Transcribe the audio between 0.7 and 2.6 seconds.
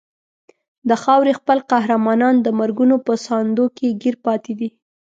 د خاورې خپل قهرمانان د